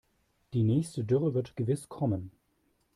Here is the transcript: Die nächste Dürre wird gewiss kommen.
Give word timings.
Die 0.53 0.63
nächste 0.63 1.03
Dürre 1.03 1.35
wird 1.35 1.55
gewiss 1.55 1.87
kommen. 1.87 2.31